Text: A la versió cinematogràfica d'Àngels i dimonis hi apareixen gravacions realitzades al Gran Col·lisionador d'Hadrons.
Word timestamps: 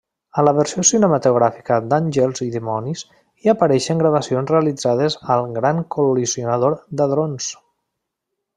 A 0.41 0.43
la 0.45 0.51
versió 0.59 0.83
cinematogràfica 0.91 1.77
d'Àngels 1.91 2.41
i 2.45 2.47
dimonis 2.55 3.03
hi 3.45 3.53
apareixen 3.53 4.01
gravacions 4.03 4.55
realitzades 4.55 5.19
al 5.37 5.47
Gran 5.59 5.83
Col·lisionador 5.97 6.79
d'Hadrons. 7.01 7.53